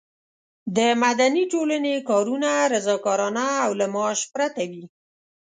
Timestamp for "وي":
4.71-4.85